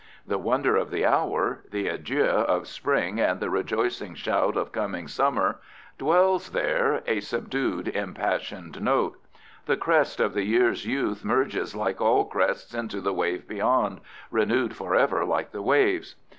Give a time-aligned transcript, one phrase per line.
[0.25, 6.49] The wonder of the hour—the adieu of spring and the rejoicing shout of coming summer—dwells
[6.53, 9.19] there, a subdued, impassioned note.
[9.67, 14.01] The crest of the year's youth merges like all crests into the wave beyond,
[14.31, 16.15] renewed forever like the waves.